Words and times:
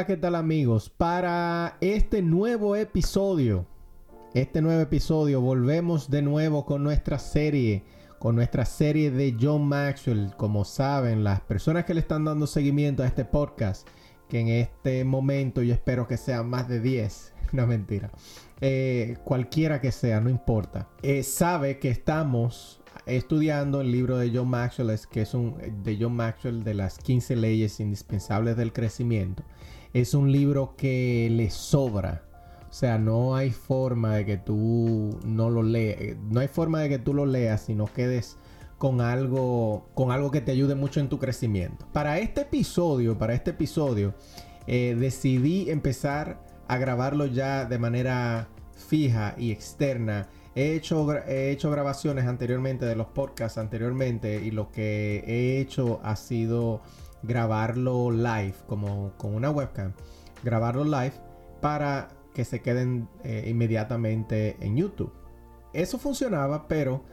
Hola, 0.00 0.06
¿qué 0.06 0.16
tal 0.16 0.34
amigos? 0.34 0.88
Para 0.88 1.76
este 1.82 2.22
nuevo 2.22 2.74
episodio, 2.74 3.66
este 4.32 4.62
nuevo 4.62 4.80
episodio, 4.80 5.42
volvemos 5.42 6.08
de 6.08 6.22
nuevo 6.22 6.64
con 6.64 6.82
nuestra 6.82 7.18
serie, 7.18 7.84
con 8.18 8.34
nuestra 8.34 8.64
serie 8.64 9.10
de 9.10 9.36
John 9.38 9.68
Maxwell. 9.68 10.32
Como 10.38 10.64
saben, 10.64 11.22
las 11.22 11.42
personas 11.42 11.84
que 11.84 11.92
le 11.92 12.00
están 12.00 12.24
dando 12.24 12.46
seguimiento 12.46 13.02
a 13.02 13.06
este 13.06 13.26
podcast, 13.26 13.86
que 14.30 14.40
en 14.40 14.48
este 14.48 15.04
momento 15.04 15.62
yo 15.62 15.74
espero 15.74 16.08
que 16.08 16.16
sean 16.16 16.48
más 16.48 16.66
de 16.66 16.80
10, 16.80 17.34
no 17.52 17.66
mentira, 17.66 18.10
eh, 18.62 19.18
cualquiera 19.22 19.82
que 19.82 19.92
sea, 19.92 20.18
no 20.22 20.30
importa, 20.30 20.88
eh, 21.02 21.22
sabe 21.22 21.78
que 21.78 21.90
estamos 21.90 22.79
estudiando 23.06 23.80
el 23.80 23.90
libro 23.90 24.18
de 24.18 24.30
John 24.34 24.48
Maxwell, 24.48 24.98
que 25.10 25.22
es 25.22 25.34
un 25.34 25.56
de 25.82 26.08
Maxwell 26.08 26.62
de 26.62 26.74
las 26.74 26.98
15 26.98 27.36
leyes 27.36 27.80
indispensables 27.80 28.56
del 28.56 28.72
crecimiento. 28.72 29.42
Es 29.92 30.14
un 30.14 30.30
libro 30.30 30.74
que 30.76 31.28
le 31.30 31.50
sobra. 31.50 32.24
O 32.68 32.72
sea, 32.72 32.98
no 32.98 33.34
hay 33.34 33.50
forma 33.50 34.14
de 34.14 34.24
que 34.24 34.36
tú 34.36 35.18
no 35.24 35.50
lo 35.50 35.62
leas, 35.62 36.16
no 36.30 36.38
hay 36.40 36.46
forma 36.46 36.80
de 36.80 36.88
que 36.88 36.98
tú 36.98 37.14
lo 37.14 37.26
leas 37.26 37.68
y 37.68 37.74
no 37.74 37.86
quedes 37.86 38.36
con 38.78 39.00
algo, 39.00 39.88
con 39.94 40.12
algo 40.12 40.30
que 40.30 40.40
te 40.40 40.52
ayude 40.52 40.76
mucho 40.76 41.00
en 41.00 41.08
tu 41.08 41.18
crecimiento. 41.18 41.84
Para 41.92 42.20
este 42.20 42.42
episodio, 42.42 43.18
para 43.18 43.34
este 43.34 43.50
episodio, 43.50 44.14
eh, 44.68 44.96
decidí 44.98 45.68
empezar 45.68 46.44
a 46.68 46.78
grabarlo 46.78 47.26
ya 47.26 47.64
de 47.64 47.78
manera 47.78 48.48
fija 48.72 49.34
y 49.36 49.50
externa 49.50 50.28
He 50.54 50.74
hecho, 50.74 51.12
he 51.26 51.50
hecho 51.50 51.70
grabaciones 51.70 52.26
anteriormente 52.26 52.84
de 52.84 52.96
los 52.96 53.06
podcasts 53.06 53.56
anteriormente 53.56 54.42
y 54.42 54.50
lo 54.50 54.72
que 54.72 55.22
he 55.26 55.60
hecho 55.60 56.00
ha 56.02 56.16
sido 56.16 56.82
grabarlo 57.22 58.10
live, 58.10 58.54
como 58.66 59.12
con 59.16 59.34
una 59.34 59.50
webcam, 59.50 59.92
grabarlo 60.42 60.84
live 60.84 61.12
para 61.60 62.08
que 62.34 62.44
se 62.44 62.60
queden 62.62 63.08
eh, 63.22 63.46
inmediatamente 63.48 64.56
en 64.60 64.76
YouTube. 64.76 65.12
Eso 65.72 65.98
funcionaba, 65.98 66.66
pero 66.66 67.04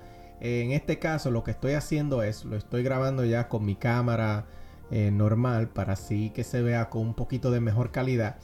eh, 0.41 0.63
en 0.63 0.71
este 0.71 0.97
caso 0.97 1.30
lo 1.30 1.43
que 1.43 1.52
estoy 1.52 1.73
haciendo 1.73 2.23
es, 2.23 2.43
lo 2.43 2.55
estoy 2.55 2.81
grabando 2.81 3.23
ya 3.23 3.47
con 3.47 3.65
mi 3.65 3.75
cámara 3.75 4.47
eh, 4.89 5.11
normal 5.11 5.69
para 5.69 5.93
así 5.93 6.30
que 6.30 6.43
se 6.43 6.61
vea 6.61 6.89
con 6.89 7.02
un 7.02 7.13
poquito 7.13 7.52
de 7.52 7.59
mejor 7.59 7.91
calidad. 7.91 8.38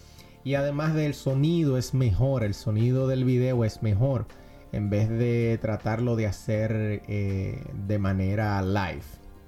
Y 0.44 0.56
además 0.56 0.94
del 0.94 1.14
sonido 1.14 1.78
es 1.78 1.94
mejor, 1.94 2.44
el 2.44 2.54
sonido 2.54 3.08
del 3.08 3.24
video 3.24 3.64
es 3.64 3.82
mejor 3.82 4.28
en 4.74 4.90
vez 4.90 5.08
de 5.08 5.58
tratarlo 5.62 6.16
de 6.16 6.26
hacer 6.26 7.04
eh, 7.08 7.64
de 7.88 8.00
manera 8.00 8.62
live 8.62 9.06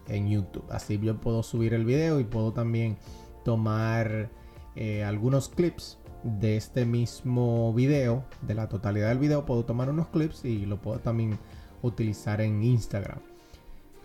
en 0.08 0.30
YouTube. 0.30 0.66
Así 0.70 1.00
yo 1.00 1.20
puedo 1.20 1.44
subir 1.44 1.74
el 1.74 1.84
video 1.84 2.20
y 2.20 2.24
puedo 2.24 2.54
también 2.54 2.98
tomar 3.44 4.30
eh, 4.76 5.04
algunos 5.04 5.50
clips 5.50 5.98
de 6.24 6.58
este 6.58 6.86
mismo 6.86 7.74
video, 7.74 8.24
de 8.42 8.54
la 8.54 8.70
totalidad 8.70 9.10
del 9.10 9.20
video, 9.20 9.46
puedo 9.46 9.66
tomar 9.66 9.90
unos 9.90 10.08
clips 10.08 10.46
y 10.46 10.66
lo 10.66 10.80
puedo 10.82 11.00
también 11.00 11.38
utilizar 11.82 12.42
en 12.42 12.64
Instagram, 12.64 13.20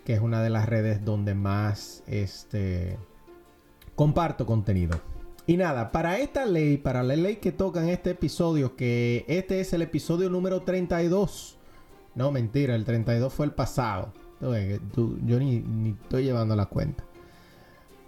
que 0.03 0.13
es 0.13 0.21
una 0.21 0.41
de 0.41 0.49
las 0.49 0.67
redes 0.67 1.05
donde 1.05 1.35
más 1.35 2.03
este, 2.07 2.97
comparto 3.95 4.45
contenido. 4.45 4.99
Y 5.51 5.57
nada, 5.57 5.91
para 5.91 6.17
esta 6.17 6.45
ley, 6.45 6.77
para 6.77 7.03
la 7.03 7.13
ley 7.17 7.35
que 7.35 7.51
toca 7.51 7.83
en 7.83 7.89
este 7.89 8.11
episodio, 8.11 8.77
que 8.77 9.25
este 9.27 9.59
es 9.59 9.73
el 9.73 9.81
episodio 9.81 10.29
número 10.29 10.61
32. 10.61 11.57
No, 12.15 12.31
mentira, 12.31 12.73
el 12.73 12.85
32 12.85 13.33
fue 13.33 13.47
el 13.47 13.51
pasado. 13.51 14.13
Yo 14.39 15.39
ni, 15.41 15.97
estoy 16.03 16.23
llevando 16.23 16.55
la 16.55 16.67
cuenta. 16.67 17.03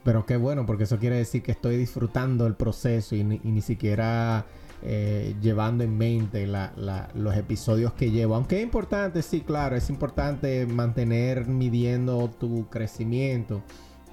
Pero 0.05 0.25
qué 0.25 0.37
bueno, 0.37 0.65
porque 0.65 0.85
eso 0.85 0.97
quiere 0.99 1.17
decir 1.17 1.43
que 1.43 1.51
estoy 1.51 1.75
disfrutando 1.75 2.47
el 2.47 2.55
proceso 2.55 3.13
y 3.13 3.25
ni, 3.25 3.59
siquiera 3.59 4.45
eh, 4.81 5.35
llevando 5.41 5.83
en 5.83 5.97
mente 5.97 6.47
los 6.47 7.35
episodios 7.35 7.91
que 7.91 8.09
llevo. 8.09 8.35
Aunque 8.35 8.59
es 8.59 8.63
importante, 8.63 9.21
sí, 9.21 9.41
claro, 9.41 9.75
es 9.75 9.89
importante 9.89 10.65
mantener 10.65 11.45
midiendo 11.45 12.29
tu 12.39 12.69
crecimiento. 12.69 13.61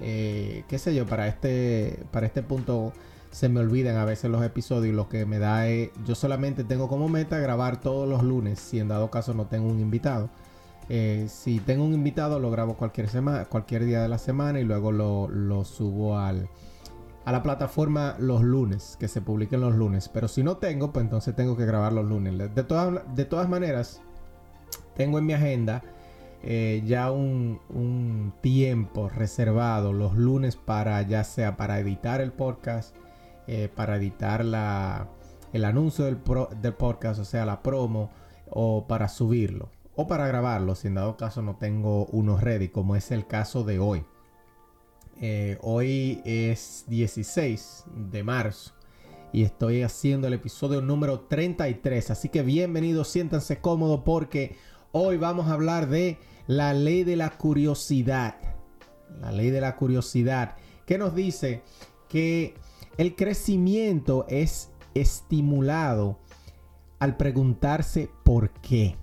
Eh, 0.01 0.65
qué 0.67 0.77
sé 0.77 0.93
yo, 0.93 1.05
para 1.05 1.29
este, 1.29 2.03
para 2.11 2.25
este 2.25 2.43
punto 2.43 2.91
se 3.31 3.49
me 3.49 3.61
olvidan 3.61 3.97
a 3.97 4.05
veces 4.05 4.29
los 4.29 4.43
episodios. 4.43 4.95
Lo 4.95 5.09
que 5.09 5.25
me 5.25 5.39
da 5.39 5.67
es, 5.67 5.89
yo 6.05 6.15
solamente 6.15 6.63
tengo 6.63 6.87
como 6.87 7.07
meta 7.09 7.39
grabar 7.39 7.79
todos 7.79 8.07
los 8.07 8.23
lunes, 8.23 8.59
si 8.59 8.79
en 8.79 8.89
dado 8.89 9.09
caso 9.09 9.33
no 9.33 9.45
tengo 9.45 9.69
un 9.69 9.79
invitado. 9.79 10.29
Eh, 10.89 11.27
si 11.29 11.59
tengo 11.59 11.85
un 11.85 11.93
invitado, 11.93 12.39
lo 12.39 12.51
grabo 12.51 12.75
cualquier 12.75 13.07
semana, 13.07 13.45
cualquier 13.45 13.85
día 13.85 14.01
de 14.01 14.09
la 14.09 14.17
semana 14.17 14.59
y 14.59 14.65
luego 14.65 14.91
lo, 14.91 15.63
subo 15.63 16.17
al, 16.17 16.49
a 17.23 17.31
la 17.31 17.41
plataforma 17.41 18.15
los 18.19 18.41
lunes, 18.41 18.97
que 18.99 19.07
se 19.07 19.21
publiquen 19.21 19.61
los 19.61 19.75
lunes. 19.75 20.09
Pero 20.09 20.27
si 20.27 20.43
no 20.43 20.57
tengo, 20.57 20.91
pues 20.91 21.05
entonces 21.05 21.33
tengo 21.35 21.55
que 21.55 21.65
grabar 21.65 21.93
los 21.93 22.05
lunes. 22.05 22.37
De 22.53 22.63
todas, 22.63 23.01
de 23.15 23.25
todas 23.25 23.47
maneras, 23.47 24.01
tengo 24.95 25.17
en 25.17 25.25
mi 25.25 25.33
agenda 25.33 25.81
eh, 26.43 26.83
ya 26.85 27.11
un, 27.11 27.61
un, 27.69 28.33
tiempo 28.41 29.09
reservado 29.09 29.93
los 29.93 30.15
lunes 30.15 30.55
para 30.55 31.01
ya 31.03 31.23
sea 31.23 31.55
para 31.55 31.79
editar 31.79 32.19
el 32.19 32.31
podcast 32.31 32.95
eh, 33.47 33.69
para 33.73 33.97
editar 33.97 34.45
la, 34.45 35.07
el 35.53 35.65
anuncio 35.65 36.05
del, 36.05 36.19
del 36.61 36.73
podcast, 36.73 37.19
o 37.19 37.25
sea, 37.25 37.45
la 37.45 37.61
promo, 37.61 38.09
o 38.49 38.85
para 38.87 39.07
subirlo, 39.07 39.69
o 39.95 40.07
para 40.07 40.27
grabarlo, 40.27 40.75
si 40.75 40.87
en 40.87 40.95
dado 40.95 41.17
caso 41.17 41.41
no 41.41 41.55
tengo 41.55 42.05
uno 42.07 42.37
ready, 42.37 42.69
como 42.69 42.95
es 42.95 43.11
el 43.11 43.25
caso 43.25 43.63
de 43.63 43.79
hoy. 43.79 44.05
Eh, 45.21 45.57
hoy 45.61 46.21
es 46.25 46.85
16 46.87 47.85
de 48.09 48.23
marzo 48.23 48.73
y 49.31 49.43
estoy 49.43 49.83
haciendo 49.83 50.27
el 50.27 50.33
episodio 50.33 50.81
número 50.81 51.21
33, 51.21 52.11
así 52.11 52.29
que 52.29 52.41
bienvenidos, 52.41 53.07
siéntanse 53.09 53.61
cómodos 53.61 54.01
porque 54.03 54.57
hoy 54.91 55.17
vamos 55.17 55.47
a 55.47 55.53
hablar 55.53 55.87
de 55.87 56.17
la 56.47 56.73
ley 56.73 57.03
de 57.03 57.15
la 57.15 57.29
curiosidad. 57.29 58.35
La 59.19 59.31
ley 59.31 59.51
de 59.51 59.61
la 59.61 59.75
curiosidad, 59.75 60.55
que 60.85 60.97
nos 60.97 61.13
dice 61.13 61.61
que 62.09 62.55
el 63.01 63.15
crecimiento 63.15 64.27
es 64.29 64.69
estimulado 64.93 66.19
al 66.99 67.17
preguntarse 67.17 68.11
por 68.23 68.51
qué. 68.51 68.95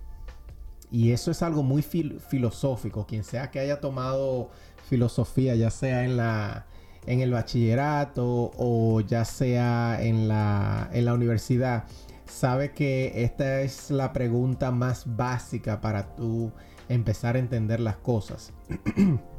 Y 0.93 1.11
eso 1.11 1.33
es 1.33 1.43
algo 1.43 1.65
muy 1.65 1.83
filosófico. 1.83 3.07
Quien 3.07 3.25
sea 3.25 3.51
que 3.51 3.59
haya 3.59 3.81
tomado 3.81 4.51
filosofía, 4.89 5.57
ya 5.57 5.71
sea 5.71 6.05
en 6.05 6.17
la 6.17 6.67
en 7.07 7.21
el 7.21 7.33
bachillerato 7.33 8.53
o 8.57 9.01
ya 9.01 9.25
sea 9.25 10.01
en 10.01 10.29
la, 10.29 10.91
en 10.93 11.05
la 11.07 11.15
universidad, 11.15 11.85
sabe 12.27 12.73
que 12.73 13.25
esta 13.25 13.63
es 13.63 13.91
la 13.91 14.13
pregunta 14.13 14.71
más 14.71 15.17
básica 15.17 15.81
para 15.81 16.15
tú 16.15 16.53
empezar 16.89 17.35
a 17.35 17.41
entender 17.41 17.81
las 17.81 17.97
cosas. 17.97 18.53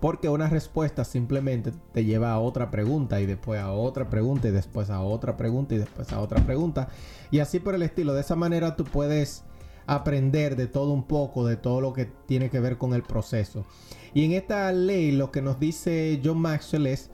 Porque 0.00 0.28
una 0.28 0.48
respuesta 0.48 1.04
simplemente 1.04 1.72
te 1.92 2.04
lleva 2.04 2.32
a 2.32 2.38
otra 2.38 2.70
pregunta 2.70 3.20
y 3.20 3.26
después 3.26 3.60
a 3.60 3.72
otra 3.72 4.10
pregunta 4.10 4.48
y 4.48 4.50
después 4.50 4.90
a 4.90 5.00
otra 5.00 5.36
pregunta 5.36 5.74
y 5.74 5.78
después 5.78 6.12
a 6.12 6.20
otra 6.20 6.44
pregunta. 6.44 6.88
Y 7.30 7.38
así 7.38 7.60
por 7.60 7.74
el 7.74 7.82
estilo. 7.82 8.14
De 8.14 8.20
esa 8.20 8.36
manera 8.36 8.76
tú 8.76 8.84
puedes 8.84 9.44
aprender 9.86 10.56
de 10.56 10.66
todo 10.66 10.92
un 10.92 11.04
poco, 11.04 11.46
de 11.46 11.56
todo 11.56 11.80
lo 11.80 11.92
que 11.92 12.06
tiene 12.06 12.50
que 12.50 12.60
ver 12.60 12.76
con 12.76 12.92
el 12.92 13.02
proceso. 13.02 13.64
Y 14.12 14.24
en 14.24 14.32
esta 14.32 14.70
ley 14.72 15.12
lo 15.12 15.30
que 15.30 15.42
nos 15.42 15.58
dice 15.60 16.20
John 16.24 16.38
Maxwell 16.38 16.86
es 16.86 17.10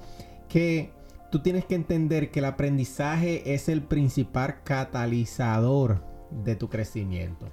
que 0.49 0.93
tú 1.31 1.41
tienes 1.41 1.65
que 1.65 1.75
entender 1.75 2.31
que 2.31 2.41
el 2.41 2.47
aprendizaje 2.47 3.55
es 3.55 3.69
el 3.69 3.83
principal 3.83 4.63
catalizador 4.65 6.05
de 6.31 6.57
tu 6.57 6.69
crecimiento 6.69 7.49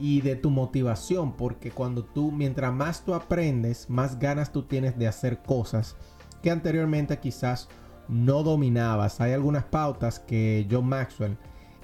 y 0.00 0.22
de 0.22 0.34
tu 0.34 0.50
motivación, 0.50 1.32
porque 1.32 1.70
cuando 1.70 2.04
tú, 2.04 2.32
mientras 2.32 2.72
más 2.72 3.04
tú 3.04 3.14
aprendes, 3.14 3.88
más 3.90 4.18
ganas 4.18 4.50
tú 4.50 4.62
tienes 4.62 4.98
de 4.98 5.06
hacer 5.06 5.42
cosas 5.42 5.96
que 6.42 6.50
anteriormente 6.50 7.18
quizás 7.18 7.68
no 8.08 8.42
dominabas. 8.42 9.20
Hay 9.20 9.32
algunas 9.32 9.64
pautas 9.64 10.18
que 10.18 10.66
John 10.70 10.86
Maxwell 10.88 11.36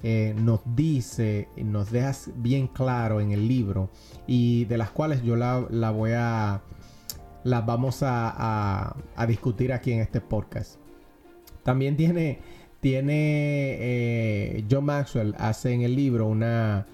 eh, 0.03 0.35
nos 0.37 0.61
dice, 0.75 1.47
nos 1.57 1.91
deja 1.91 2.13
bien 2.35 2.67
claro 2.67 3.21
en 3.21 3.31
el 3.31 3.47
libro 3.47 3.89
y 4.25 4.65
de 4.65 4.77
las 4.77 4.89
cuales 4.89 5.23
yo 5.23 5.35
la, 5.35 5.59
voy 5.91 6.11
a, 6.15 6.61
las 7.43 7.65
vamos 7.65 7.99
a, 8.01 8.95
discutir 9.27 9.71
aquí 9.71 9.91
en 9.91 10.01
este 10.01 10.21
podcast. 10.21 10.79
También 11.63 11.97
tiene, 11.97 12.39
tiene 12.79 13.77
eh, 13.79 14.65
John 14.69 14.85
Maxwell 14.85 15.35
hace 15.37 15.73
en 15.73 15.81
el 15.81 15.95
libro 15.95 16.27
una, 16.27 16.85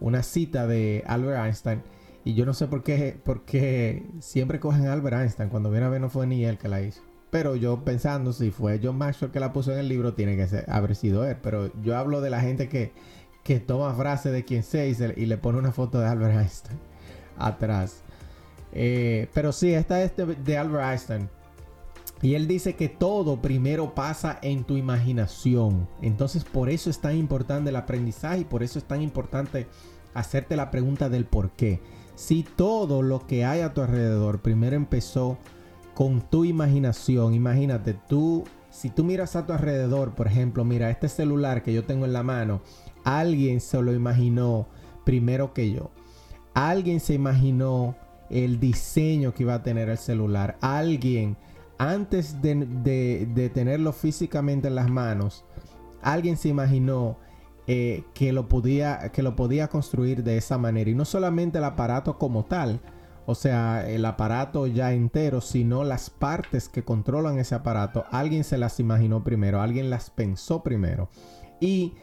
una 0.00 0.22
cita 0.22 0.66
de 0.66 1.02
Albert 1.06 1.44
Einstein 1.44 1.82
y 2.26 2.34
yo 2.34 2.44
no 2.44 2.54
sé 2.54 2.66
por 2.66 2.82
qué, 2.82 3.16
porque 3.24 4.04
siempre 4.18 4.58
cogen 4.58 4.88
a 4.88 4.92
Albert 4.92 5.16
Einstein. 5.16 5.48
Cuando 5.48 5.70
viene 5.70 5.86
a 5.86 5.90
ver 5.90 6.00
no 6.00 6.10
fue 6.10 6.26
ni 6.26 6.44
él 6.44 6.58
que 6.58 6.66
la 6.66 6.82
hizo. 6.82 7.00
Pero 7.30 7.54
yo 7.54 7.84
pensando, 7.84 8.32
si 8.32 8.50
fue 8.50 8.80
John 8.82 8.98
Maxwell 8.98 9.30
que 9.30 9.38
la 9.38 9.52
puso 9.52 9.72
en 9.72 9.78
el 9.78 9.88
libro, 9.88 10.14
tiene 10.14 10.36
que 10.36 10.48
ser, 10.48 10.68
haber 10.68 10.96
sido 10.96 11.24
él. 11.24 11.36
Pero 11.40 11.70
yo 11.84 11.96
hablo 11.96 12.20
de 12.20 12.30
la 12.30 12.40
gente 12.40 12.68
que, 12.68 12.90
que 13.44 13.60
toma 13.60 13.94
frases 13.94 14.32
de 14.32 14.44
quien 14.44 14.64
sea 14.64 14.86
y, 14.86 14.94
le 14.96 15.38
pone 15.38 15.58
una 15.58 15.70
foto 15.70 16.00
de 16.00 16.08
Albert 16.08 16.36
Einstein 16.36 16.78
atrás. 17.38 18.02
Eh, 18.72 19.28
pero 19.32 19.52
sí, 19.52 19.72
esta 19.72 20.02
es 20.02 20.10
de 20.16 20.58
Albert 20.58 20.84
Einstein. 20.84 21.30
Y 22.22 22.34
él 22.34 22.48
dice 22.48 22.76
que 22.76 22.88
todo 22.88 23.42
primero 23.42 23.94
pasa 23.94 24.38
en 24.42 24.64
tu 24.64 24.76
imaginación. 24.76 25.88
Entonces 26.00 26.44
por 26.44 26.70
eso 26.70 26.88
es 26.88 27.00
tan 27.00 27.16
importante 27.16 27.70
el 27.70 27.76
aprendizaje 27.76 28.40
y 28.40 28.44
por 28.44 28.62
eso 28.62 28.78
es 28.78 28.84
tan 28.86 29.02
importante 29.02 29.66
hacerte 30.14 30.56
la 30.56 30.70
pregunta 30.70 31.08
del 31.08 31.26
por 31.26 31.50
qué. 31.50 31.80
Si 32.14 32.42
todo 32.42 33.02
lo 33.02 33.26
que 33.26 33.44
hay 33.44 33.60
a 33.60 33.74
tu 33.74 33.82
alrededor 33.82 34.40
primero 34.40 34.76
empezó 34.76 35.36
con 35.94 36.22
tu 36.22 36.44
imaginación, 36.46 37.34
imagínate 37.34 37.94
tú, 37.94 38.44
si 38.70 38.88
tú 38.88 39.04
miras 39.04 39.36
a 39.36 39.46
tu 39.46 39.52
alrededor, 39.52 40.14
por 40.14 40.26
ejemplo, 40.26 40.64
mira 40.64 40.90
este 40.90 41.08
celular 41.08 41.62
que 41.62 41.74
yo 41.74 41.84
tengo 41.84 42.06
en 42.06 42.14
la 42.14 42.22
mano, 42.22 42.62
alguien 43.04 43.60
se 43.60 43.80
lo 43.82 43.92
imaginó 43.92 44.66
primero 45.04 45.52
que 45.52 45.70
yo. 45.70 45.90
Alguien 46.54 47.00
se 47.00 47.12
imaginó 47.12 47.96
el 48.30 48.58
diseño 48.58 49.34
que 49.34 49.42
iba 49.42 49.54
a 49.54 49.62
tener 49.62 49.88
el 49.88 49.98
celular. 49.98 50.56
Alguien, 50.60 51.36
antes 51.78 52.40
de, 52.42 53.50
tenerlo 53.52 53.92
físicamente 53.92 54.68
en 54.68 54.74
las 54.74 54.90
manos, 54.90 55.44
alguien 56.02 56.36
se 56.36 56.48
imaginó 56.48 57.18
eh, 57.66 58.04
que, 58.14 58.32
lo 58.32 58.48
podía, 58.48 59.10
que 59.12 59.22
lo 59.22 59.36
podía 59.36 59.68
construir 59.68 60.22
de 60.24 60.36
esa 60.36 60.58
manera. 60.58 60.90
Y 60.90 60.94
no 60.94 61.04
solamente 61.04 61.58
el 61.58 61.64
aparato 61.64 62.18
como 62.18 62.44
tal, 62.44 62.80
o 63.26 63.34
sea, 63.34 63.88
el 63.88 64.04
aparato 64.04 64.66
ya 64.68 64.92
entero, 64.92 65.40
sino 65.40 65.82
las 65.82 66.10
partes 66.10 66.68
que 66.68 66.84
controlan 66.84 67.38
ese 67.38 67.56
aparato. 67.56 68.04
Alguien 68.12 68.44
se 68.44 68.56
las 68.56 68.78
imaginó 68.78 69.24
primero, 69.24 69.60
alguien 69.60 69.90
las 69.90 70.10
pensó 70.10 70.62
primero. 70.62 71.08
Y 71.60 71.94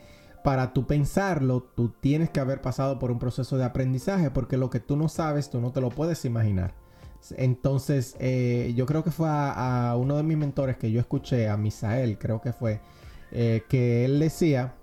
para 0.44 0.74
tú 0.74 0.86
pensarlo, 0.86 1.64
tú 1.64 1.94
tienes 2.02 2.30
que 2.30 2.42
haber 2.42 2.62
pasado 2.62 3.00
por 3.00 3.10
un 3.10 3.20
proceso 3.20 3.58
de 3.58 3.64
aprendizaje, 3.64 4.32
porque 4.32 4.58
lo 4.58 4.70
que 4.70 4.82
tú 4.82 4.98
no 4.98 5.08
sabes, 5.08 5.50
tú 5.50 5.62
no 5.62 5.72
te 5.72 5.80
lo 5.80 5.90
puedes 5.90 6.26
imaginar. 6.26 6.83
Entonces, 7.32 8.16
eh, 8.20 8.74
yo 8.76 8.86
creo 8.86 9.04
que 9.04 9.12
fue 9.12 9.28
a, 9.30 9.96
uno 9.98 10.18
de 10.18 10.24
mis 10.24 10.38
mentores 10.38 10.78
que 10.78 10.92
yo 10.92 11.00
escuché, 11.00 11.50
a 11.50 11.58
Misael, 11.58 12.18
creo 12.18 12.42
que 12.42 12.54
fue, 12.54 12.82
eh, 13.32 13.64
que 13.70 14.06
él 14.06 14.20
decía 14.20 14.76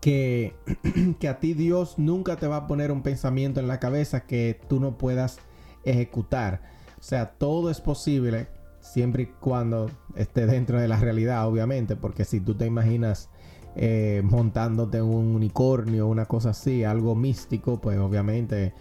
que, 0.00 0.54
que 1.20 1.28
a 1.28 1.38
ti 1.38 1.54
Dios 1.54 1.98
nunca 1.98 2.36
te 2.36 2.46
va 2.46 2.56
a 2.56 2.66
poner 2.66 2.90
un 2.92 3.02
pensamiento 3.02 3.60
en 3.60 3.68
la 3.68 3.80
cabeza 3.80 4.26
que 4.26 4.60
tú 4.68 4.80
no 4.80 4.98
puedas 4.98 5.38
ejecutar. 5.84 6.62
O 6.98 7.02
sea, 7.02 7.32
todo 7.32 7.70
es 7.70 7.80
posible 7.80 8.48
siempre 8.80 9.22
y 9.24 9.26
cuando 9.26 9.90
esté 10.16 10.46
dentro 10.46 10.80
de 10.80 10.88
la 10.88 10.96
realidad, 10.96 11.46
obviamente, 11.46 11.96
porque 11.96 12.24
si 12.24 12.40
tú 12.40 12.54
te 12.54 12.66
imaginas 12.66 13.30
eh, 13.76 14.22
montándote 14.24 15.00
un 15.00 15.34
unicornio, 15.34 16.06
una 16.08 16.26
cosa 16.26 16.50
así, 16.50 16.84
algo 16.84 17.14
místico, 17.14 17.80
pues 17.80 17.98
obviamente 17.98 18.74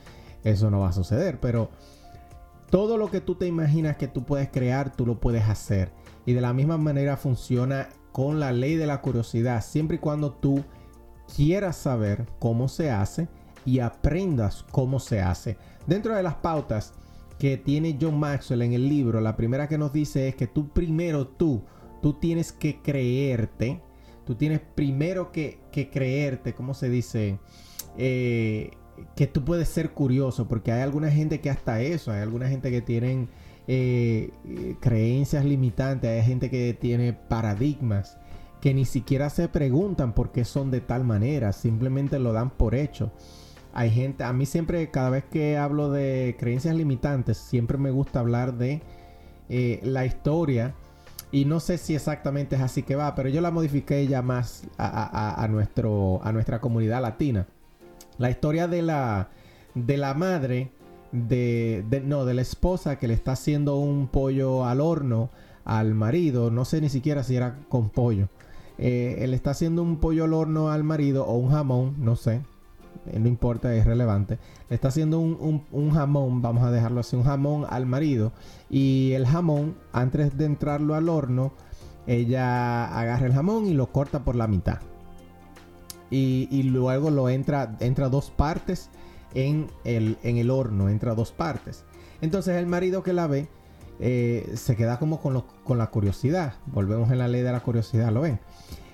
eso 0.43 0.71
no 0.71 0.79
va 0.79 0.89
a 0.89 0.93
suceder. 0.93 1.39
Pero 1.39 1.69
todo 2.69 2.97
lo 2.97 3.09
que 3.09 3.21
tú 3.21 3.35
te 3.35 3.47
imaginas 3.47 3.97
que 3.97 4.07
tú 4.07 4.23
puedes 4.23 4.49
crear, 4.49 4.95
tú 4.95 5.05
lo 5.05 5.19
puedes 5.19 5.43
hacer. 5.47 5.91
Y 6.25 6.33
de 6.33 6.41
la 6.41 6.53
misma 6.53 6.77
manera 6.77 7.17
funciona 7.17 7.89
con 8.11 8.39
la 8.39 8.51
ley 8.51 8.75
de 8.75 8.87
la 8.87 9.01
curiosidad, 9.01 9.63
siempre 9.63 9.97
y 9.97 9.99
cuando 9.99 10.31
tú 10.33 10.63
quieras 11.35 11.77
saber 11.77 12.25
cómo 12.39 12.67
se 12.67 12.91
hace 12.91 13.27
y 13.65 13.79
aprendas 13.79 14.65
cómo 14.71 14.99
se 14.99 15.21
hace. 15.21 15.57
Dentro 15.87 16.15
de 16.15 16.23
las 16.23 16.35
pautas 16.35 16.93
que 17.37 17.57
tiene 17.57 17.97
John 17.99 18.19
Maxwell 18.19 18.61
en 18.61 18.73
el 18.73 18.87
libro, 18.87 19.21
la 19.21 19.35
primera 19.35 19.67
que 19.67 19.77
nos 19.77 19.93
dice 19.93 20.27
es 20.27 20.35
que 20.35 20.47
tú 20.47 20.69
primero 20.69 21.27
tú, 21.27 21.63
tú 22.01 22.13
tienes 22.13 22.51
que 22.51 22.81
creerte, 22.81 23.81
tú 24.25 24.35
tienes 24.35 24.59
primero 24.59 25.31
que, 25.31 25.59
creerte, 25.71 26.53
¿cómo 26.53 26.73
se 26.73 26.89
dice? 26.89 27.39
Eh, 27.97 28.71
que 29.15 29.27
tú 29.27 29.43
puedes 29.43 29.69
ser 29.69 29.91
curioso, 29.91 30.47
porque 30.47 30.71
hay 30.71 30.81
alguna 30.81 31.11
gente 31.11 31.41
que 31.41 31.49
hasta 31.49 31.81
eso, 31.81 32.11
hay 32.11 32.21
alguna 32.21 32.49
gente 32.49 32.71
que 32.71 32.81
tienen 32.81 33.29
eh, 33.67 34.31
creencias 34.79 35.45
limitantes, 35.45 36.09
hay 36.09 36.27
gente 36.27 36.49
que 36.49 36.73
tiene 36.73 37.13
paradigmas 37.13 38.17
que 38.61 38.73
ni 38.73 38.85
siquiera 38.85 39.29
se 39.29 39.47
preguntan 39.47 40.13
por 40.13 40.31
qué 40.31 40.45
son 40.45 40.71
de 40.71 40.81
tal 40.81 41.03
manera, 41.03 41.53
simplemente 41.53 42.19
lo 42.19 42.33
dan 42.33 42.49
por 42.49 42.75
hecho. 42.75 43.11
Hay 43.73 43.91
gente, 43.91 44.23
a 44.23 44.33
mí 44.33 44.45
siempre, 44.45 44.89
cada 44.89 45.09
vez 45.09 45.23
que 45.25 45.57
hablo 45.57 45.91
de 45.91 46.35
creencias 46.39 46.75
limitantes, 46.75 47.37
siempre 47.37 47.77
me 47.77 47.91
gusta 47.91 48.19
hablar 48.19 48.57
de 48.57 48.81
eh, 49.47 49.79
la 49.83 50.05
historia. 50.05 50.75
Y 51.31 51.45
no 51.45 51.59
sé 51.59 51.77
si 51.77 51.93
exactamente 51.93 52.55
es 52.55 52.61
así 52.61 52.81
que 52.81 52.95
va, 52.95 53.13
pero 53.13 53.29
yo 53.29 53.39
la 53.39 53.51
modifiqué 53.51 54.07
ya 54.07 54.23
más 54.23 54.63
a, 54.79 55.47
nuestro, 55.49 56.19
a 56.23 56.31
nuestra 56.31 56.59
comunidad 56.59 57.03
latina. 57.03 57.47
La 58.19 58.29
historia 58.29 58.67
de 58.67 58.83
la, 58.83 59.29
de 59.73 59.97
la 59.97 60.13
madre, 60.13 60.71
de, 61.11 61.83
de, 61.89 62.01
no, 62.01 62.25
de 62.25 62.35
la 62.35 62.41
esposa 62.43 62.99
que 62.99 63.07
le 63.07 63.15
está 63.15 63.31
haciendo 63.31 63.77
un 63.77 64.07
pollo 64.07 64.65
al 64.65 64.81
horno 64.81 65.31
al 65.65 65.95
marido. 65.95 66.51
No 66.51 66.65
sé 66.65 66.81
ni 66.81 66.89
siquiera 66.89 67.23
si 67.23 67.35
era 67.35 67.57
con 67.69 67.89
pollo. 67.89 68.27
Eh, 68.77 69.17
él 69.19 69.33
está 69.33 69.51
haciendo 69.51 69.83
un 69.83 69.97
pollo 69.97 70.23
al 70.23 70.33
horno 70.33 70.69
al 70.69 70.85
marido 70.85 71.25
o 71.25 71.35
un 71.35 71.51
jamón, 71.51 71.95
no 71.99 72.15
sé, 72.15 72.41
eh, 73.07 73.19
no 73.19 73.27
importa, 73.27 73.75
es 73.75 73.85
relevante. 73.85 74.39
Le 74.69 74.75
está 74.75 74.87
haciendo 74.87 75.19
un, 75.19 75.91
jamón, 75.91 76.41
vamos 76.41 76.63
a 76.63 76.71
dejarlo 76.71 77.01
así, 77.01 77.17
un 77.17 77.23
jamón 77.23 77.65
al 77.69 77.85
marido. 77.85 78.31
Y 78.69 79.11
el 79.13 79.27
jamón, 79.27 79.75
antes 79.91 80.37
de 80.37 80.45
entrarlo 80.45 80.95
al 80.95 81.09
horno, 81.09 81.51
ella 82.07 82.85
agarra 82.97 83.27
el 83.27 83.33
jamón 83.33 83.65
y 83.65 83.73
lo 83.73 83.91
corta 83.91 84.23
por 84.23 84.35
la 84.35 84.47
mitad. 84.47 84.79
Y, 86.11 86.63
luego 86.63 87.11
lo 87.11 87.29
entra, 87.29 87.77
entra 87.79 88.09
dos 88.09 88.31
partes 88.31 88.89
en 89.33 89.67
el, 89.83 90.17
en 90.23 90.37
el 90.37 90.49
horno, 90.49 90.89
entra 90.89 91.13
dos 91.15 91.31
partes. 91.31 91.85
Entonces 92.21 92.57
el 92.57 92.65
marido 92.65 93.03
que 93.03 93.13
la 93.13 93.27
ve 93.27 93.47
eh, 93.99 94.51
se 94.55 94.75
queda 94.75 94.97
como 94.97 95.21
con, 95.21 95.43
con, 95.63 95.77
la 95.77 95.87
curiosidad. 95.87 96.53
Volvemos 96.67 97.11
en 97.11 97.19
la 97.19 97.27
ley 97.27 97.41
de 97.41 97.51
la 97.51 97.59
curiosidad, 97.59 98.11
¿lo 98.11 98.21
ven? 98.21 98.39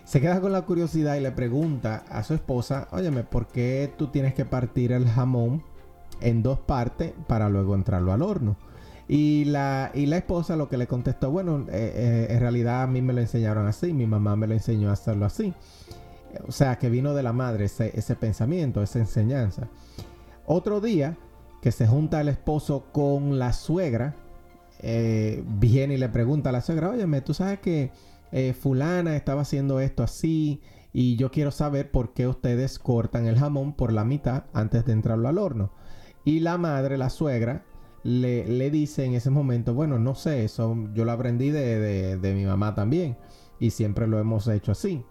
Se 0.04 0.22
queda 0.22 0.42
con 0.42 0.52
la 0.52 0.64
curiosidad 0.64 1.16
y 1.16 1.22
le 1.22 1.32
pregunta 1.32 2.04
a 2.10 2.24
su 2.24 2.34
esposa, 2.34 2.88
óyeme, 2.92 3.24
¿por 3.24 3.48
qué 3.48 3.92
tú 3.98 4.08
tienes 4.08 4.34
que 4.34 4.46
partir 4.46 4.92
el 4.92 5.08
jamón 5.08 5.64
en 6.22 6.44
dos 6.44 6.60
partes 6.60 7.14
para 7.28 7.50
luego 7.50 7.76
entrarlo 7.76 8.14
al 8.14 8.22
horno? 8.22 8.56
Y 9.08 9.46
la, 9.46 9.92
y 9.94 10.08
la 10.08 10.18
esposa 10.18 10.56
lo 10.56 10.68
que 10.68 10.78
le 10.78 10.88
contestó, 10.88 11.30
bueno, 11.30 11.66
eh, 11.70 11.94
eh, 11.96 12.28
en 12.30 12.40
realidad 12.40 12.84
a 12.84 12.88
mí 12.88 13.02
me 13.02 13.14
lo 13.14 13.22
enseñaron 13.22 13.68
así, 13.68 13.94
mi 13.94 14.08
mamá 14.08 14.36
me 14.36 14.48
lo 14.48 14.54
enseñó 14.54 14.90
a 14.90 14.94
hacerlo 14.94 15.26
así. 15.26 15.54
O 16.48 16.52
sea, 16.52 16.78
que 16.78 16.90
vino 16.90 17.14
de 17.14 17.24
la 17.24 17.34
madre 17.34 17.66
ese, 17.66 17.92
ese 17.98 18.16
pensamiento, 18.16 18.82
esa 18.82 19.00
enseñanza. 19.00 19.68
Otro 20.46 20.82
día 20.82 21.18
que 21.62 21.72
se 21.72 21.88
junta 21.88 22.22
el 22.22 22.30
esposo 22.30 22.86
con 22.92 23.40
la 23.40 23.52
suegra, 23.52 24.16
eh, 24.80 25.44
viene 25.48 25.96
y 25.96 25.98
le 25.98 26.10
pregunta 26.10 26.50
a 26.50 26.52
la 26.52 26.62
suegra, 26.62 26.92
óyeme, 26.92 27.22
tú 27.22 27.34
sabes 27.34 27.60
que 27.60 27.92
eh, 28.32 28.54
fulana 28.54 29.16
estaba 29.16 29.42
haciendo 29.42 29.80
esto 29.80 30.04
así 30.04 30.62
y 30.94 31.16
yo 31.16 31.32
quiero 31.32 31.50
saber 31.50 31.90
por 31.90 32.14
qué 32.14 32.28
ustedes 32.28 32.78
cortan 32.78 33.26
el 33.26 33.40
jamón 33.40 33.74
por 33.74 33.92
la 33.92 34.06
mitad 34.06 34.44
antes 34.54 34.86
de 34.86 34.94
entrarlo 34.94 35.28
al 35.28 35.40
horno. 35.40 35.72
Y 36.24 36.42
la 36.42 36.60
madre, 36.60 36.98
la 36.98 37.10
suegra, 37.10 37.66
le, 38.04 38.46
le 38.46 38.70
dice 38.70 39.06
en 39.06 39.16
ese 39.16 39.32
momento, 39.32 39.74
bueno, 39.74 39.98
no 39.98 40.14
sé, 40.14 40.46
eso 40.46 40.78
yo 40.94 41.04
lo 41.06 41.12
aprendí 41.12 41.50
de, 41.50 42.18
de 42.18 42.34
mi 42.36 42.46
mamá 42.46 42.76
también 42.76 43.18
y 43.60 43.72
siempre 43.72 44.06
lo 44.06 44.20
hemos 44.20 44.48
hecho 44.48 44.72
así. 44.72 45.04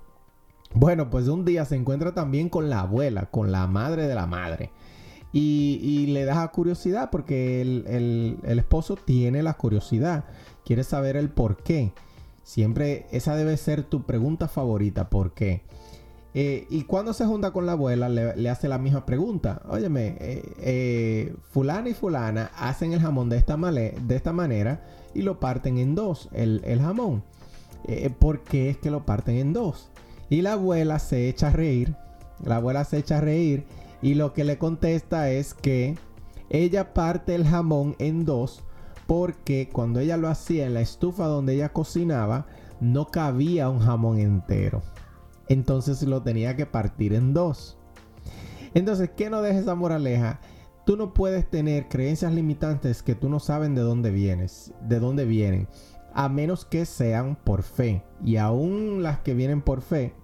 Bueno, 0.75 1.09
pues 1.09 1.29
un 1.29 1.45
día 1.45 1.65
se 1.65 1.77
encuentra 1.77 2.15
también 2.15 2.49
con 2.49 2.69
la 2.69 2.81
abuela, 2.81 3.27
con 3.31 3.53
la 3.53 3.69
madre 3.69 4.09
de 4.09 4.15
la 4.17 4.27
madre. 4.27 4.71
Y, 5.33 6.07
le 6.09 6.25
da 6.25 6.47
curiosidad 6.49 7.11
porque 7.11 7.61
el, 7.61 8.39
esposo 8.45 8.97
tiene 8.97 9.43
la 9.43 9.55
curiosidad, 9.55 10.25
quiere 10.65 10.85
saber 10.85 11.17
el 11.17 11.31
por 11.31 11.57
qué. 11.57 11.93
Siempre 12.43 13.07
esa 13.11 13.35
debe 13.35 13.57
ser 13.57 13.85
tu 13.85 14.03
pregunta 14.03 14.49
favorita, 14.49 15.11
¿por 15.11 15.33
qué? 15.33 15.63
Eh, 16.35 16.67
y 16.71 16.83
cuando 16.85 17.13
se 17.13 17.25
junta 17.27 17.53
con 17.53 17.67
la 17.67 17.73
abuela, 17.73 18.09
le, 18.09 18.49
hace 18.49 18.69
la 18.69 18.79
misma 18.79 19.07
pregunta. 19.07 19.63
Óyeme, 19.69 20.17
eh, 20.21 20.43
eh, 20.59 21.35
fulana 21.51 21.89
y 21.89 21.95
fulana 21.95 22.51
hacen 22.57 22.93
el 22.93 23.01
jamón 23.01 23.29
de 23.29 23.37
esta, 23.37 23.57
manera 23.57 24.85
y 25.15 25.23
lo 25.23 25.41
parten 25.41 25.79
en 25.79 25.95
dos, 25.95 26.29
el, 26.33 26.61
el 26.65 26.81
jamón. 26.81 27.23
¿Por 28.19 28.43
qué 28.43 28.71
es 28.71 28.79
que 28.79 28.91
lo 28.91 29.05
parten 29.05 29.37
en 29.37 29.53
dos? 29.53 29.91
Y 30.31 30.43
la 30.43 30.55
abuela 30.55 30.99
se 30.99 31.29
echa 31.29 31.49
a 31.49 31.53
reír 31.53 31.97
La 32.45 32.57
abuela 32.57 32.85
se 32.85 32.99
echa 32.99 33.19
a 33.19 33.21
reír 33.21 33.65
y 34.03 34.15
lo 34.15 34.35
que 34.35 34.45
le 34.45 34.59
contesta 34.59 35.31
es 35.31 35.55
que 35.55 35.97
ella 36.51 36.93
parte 36.93 37.35
el 37.35 37.47
jamón 37.47 37.97
en 37.99 38.27
dos 38.27 38.63
porque 39.07 39.69
cuando 39.73 40.01
ella 40.01 40.17
lo 40.17 40.29
hacía 40.29 40.67
en 40.67 40.75
la 40.75 40.81
estufa 40.81 41.27
donde 41.27 41.55
ella 41.55 41.73
cocinaba, 41.73 42.47
no 42.81 43.07
cabía 43.07 43.69
un 43.69 43.81
jamón 43.81 44.19
entero. 44.19 44.83
Entonces 45.49 46.03
lo 46.03 46.23
tenía 46.23 46.57
que 46.57 46.67
partir 46.67 47.13
en 47.15 47.35
dos. 47.35 47.77
Entonces, 48.75 49.11
¿qué 49.17 49.31
no 49.31 49.43
deja 49.43 49.59
esa 49.59 49.75
moraleja? 49.75 50.41
Tú 50.85 50.97
no 50.97 51.15
puedes 51.15 51.49
tener 51.49 51.89
creencias 51.89 52.33
limitantes 52.33 53.03
que 53.03 53.15
tú 53.15 53.29
no 53.29 53.41
sabes 53.41 53.75
de 53.75 53.81
dónde 53.81 54.11
vienes, 54.11 54.73
de 54.83 55.01
dónde 55.01 55.25
vienen, 55.25 55.69
a 56.15 56.29
menos 56.29 56.65
que 56.65 56.87
sean 56.87 57.37
por 57.37 57.63
fe. 57.63 58.03
Y 58.25 58.37
aún 58.37 59.03
las 59.03 59.19
que 59.19 59.35
vienen 59.35 59.61
por 59.61 59.83
fe, 59.83 60.15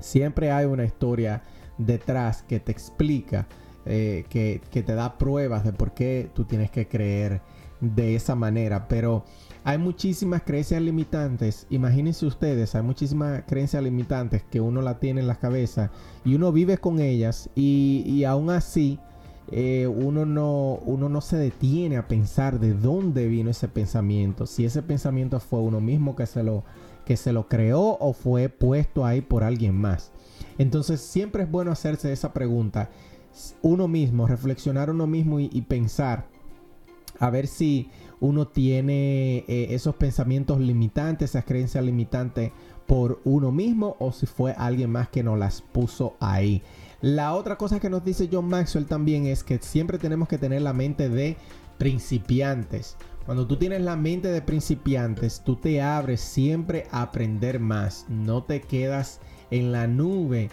siempre 0.00 0.50
hay 0.50 0.66
una 0.66 0.84
historia 0.84 1.42
detrás 1.76 2.42
que 2.42 2.60
te 2.60 2.72
explica, 2.72 3.46
eh, 3.84 4.24
que, 4.28 4.60
que 4.70 4.82
te 4.82 4.94
da 4.94 5.18
pruebas 5.18 5.64
de 5.64 5.72
por 5.72 5.92
qué 5.92 6.30
tú 6.34 6.44
tienes 6.44 6.70
que 6.70 6.88
creer 6.88 7.42
de 7.80 8.14
esa 8.14 8.34
manera. 8.34 8.88
Pero 8.88 9.24
hay 9.64 9.76
muchísimas 9.76 10.42
creencias 10.42 10.80
limitantes. 10.80 11.66
Imagínense 11.68 12.24
ustedes, 12.24 12.74
hay 12.74 12.82
muchísimas 12.82 13.42
creencias 13.46 13.82
limitantes 13.82 14.42
que 14.44 14.60
uno 14.60 14.82
la 14.82 14.98
tiene 14.98 15.20
en 15.20 15.26
la 15.26 15.38
cabeza 15.38 15.90
y 16.24 16.34
uno 16.34 16.52
vive 16.52 16.78
con 16.78 17.00
ellas 17.00 17.50
y, 17.54 18.04
y 18.06 18.24
aún 18.24 18.50
así 18.50 18.98
eh, 19.50 19.86
uno, 19.86 20.26
no, 20.26 20.80
uno 20.84 21.08
no 21.08 21.20
se 21.20 21.36
detiene 21.36 21.96
a 21.96 22.08
pensar 22.08 22.60
de 22.60 22.74
dónde 22.74 23.26
vino 23.28 23.50
ese 23.50 23.68
pensamiento. 23.68 24.46
Si 24.46 24.64
ese 24.64 24.82
pensamiento 24.82 25.40
fue 25.40 25.60
uno 25.60 25.80
mismo 25.80 26.16
que 26.16 26.26
se 26.26 26.42
lo, 26.42 26.64
que 27.04 27.16
se 27.16 27.32
lo 27.32 27.48
creó 27.48 27.96
o 27.98 28.12
fue 28.12 28.48
puesto 28.48 29.04
ahí 29.04 29.20
por 29.20 29.44
alguien 29.44 29.74
más. 29.74 30.12
Entonces 30.58 31.00
siempre 31.00 31.44
es 31.44 31.50
bueno 31.50 31.70
hacerse 31.70 32.12
esa 32.12 32.32
pregunta. 32.32 32.90
Uno 33.62 33.88
mismo, 33.88 34.26
reflexionar 34.26 34.90
uno 34.90 35.06
mismo 35.06 35.38
y 35.40 35.62
pensar 35.62 36.26
a 37.18 37.30
ver 37.30 37.46
si 37.46 37.90
uno 38.20 38.48
tiene 38.48 39.44
eh, 39.48 39.68
esos 39.70 39.94
pensamientos 39.96 40.60
limitantes, 40.60 41.30
esas 41.30 41.44
creencias 41.44 41.84
limitantes 41.84 42.52
por 42.86 43.20
uno 43.24 43.52
mismo 43.52 43.96
o 43.98 44.12
si 44.12 44.26
fue 44.26 44.52
alguien 44.52 44.90
más 44.90 45.08
que 45.08 45.22
nos 45.22 45.38
las 45.38 45.62
puso 45.62 46.16
ahí. 46.20 46.62
La 47.00 47.34
otra 47.34 47.56
cosa 47.56 47.78
que 47.78 47.90
nos 47.90 48.04
dice 48.04 48.28
John 48.30 48.48
Maxwell 48.48 48.86
también 48.86 49.26
es 49.26 49.44
que 49.44 49.58
siempre 49.58 49.98
tenemos 49.98 50.28
que 50.28 50.38
tener 50.38 50.62
la 50.62 50.72
mente 50.72 51.08
de 51.08 51.36
principiantes. 51.78 52.96
Cuando 53.24 53.46
tú 53.46 53.56
tienes 53.56 53.82
la 53.82 53.94
mente 53.94 54.28
de 54.28 54.42
principiantes, 54.42 55.42
tú 55.44 55.56
te 55.56 55.80
abres 55.80 56.20
siempre 56.20 56.86
a 56.90 57.02
aprender 57.02 57.60
más. 57.60 58.06
No 58.08 58.42
te 58.42 58.62
quedas 58.62 59.20
en 59.50 59.70
la 59.70 59.86
nube 59.86 60.50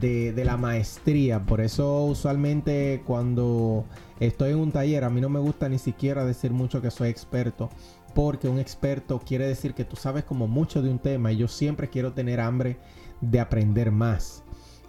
de, 0.00 0.44
la 0.44 0.56
maestría. 0.56 1.44
Por 1.44 1.60
eso 1.60 2.04
usualmente 2.04 3.02
cuando 3.06 3.84
estoy 4.20 4.52
en 4.52 4.58
un 4.58 4.72
taller, 4.72 5.04
a 5.04 5.10
mí 5.10 5.20
no 5.20 5.28
me 5.28 5.40
gusta 5.40 5.68
ni 5.68 5.78
siquiera 5.78 6.24
decir 6.24 6.50
mucho 6.50 6.80
que 6.80 6.90
soy 6.90 7.08
experto, 7.08 7.70
porque 8.14 8.48
un 8.48 8.58
experto 8.58 9.20
quiere 9.20 9.46
decir 9.46 9.74
que 9.74 9.84
tú 9.84 9.96
sabes 9.96 10.24
como 10.24 10.46
mucho 10.48 10.82
de 10.82 10.90
un 10.90 10.98
tema 10.98 11.32
y 11.32 11.36
yo 11.36 11.48
siempre 11.48 11.88
quiero 11.90 12.12
tener 12.12 12.40
hambre 12.40 12.78
de 13.20 13.40
aprender 13.40 13.90
más. 13.90 14.43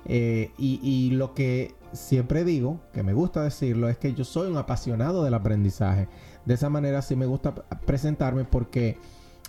Eh, 0.05 0.51
y, 0.57 1.12
lo 1.12 1.33
que 1.33 1.75
siempre 1.93 2.43
digo, 2.43 2.79
que 2.93 3.03
me 3.03 3.13
gusta 3.13 3.43
decirlo, 3.43 3.89
es 3.89 3.97
que 3.97 4.13
yo 4.13 4.24
soy 4.24 4.50
un 4.50 4.57
apasionado 4.57 5.24
del 5.24 5.33
aprendizaje. 5.33 6.07
De 6.45 6.53
esa 6.53 6.69
manera 6.69 7.01
sí 7.01 7.15
me 7.15 7.25
gusta 7.25 7.55
presentarme 7.85 8.45
porque 8.45 8.97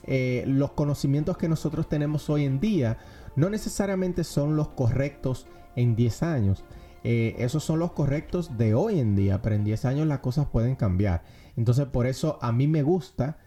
eh, 0.04 0.44
los 0.46 0.72
conocimientos 0.72 1.36
que 1.36 1.48
nosotros 1.48 1.88
tenemos 1.88 2.30
hoy 2.30 2.44
en 2.44 2.60
día 2.60 2.98
no 3.34 3.50
necesariamente 3.50 4.24
son 4.24 4.56
los 4.56 4.68
correctos 4.68 5.46
en 5.74 5.94
10 5.94 6.22
años. 6.22 6.64
Eh, 7.04 7.36
esos 7.38 7.62
son 7.62 7.78
los 7.78 7.92
correctos 7.92 8.56
de 8.56 8.74
hoy 8.74 8.98
en 8.98 9.14
día, 9.14 9.42
pero 9.42 9.54
en 9.54 9.64
10 9.64 9.84
años 9.84 10.06
las 10.06 10.20
cosas 10.20 10.46
pueden 10.46 10.74
cambiar. 10.74 11.22
Entonces 11.56 11.86
por 11.86 12.06
eso 12.06 12.38
a 12.40 12.52
mí 12.52 12.66
me 12.66 12.82
gusta 12.82 13.38